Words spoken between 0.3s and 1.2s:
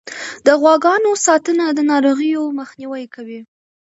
د غواګانو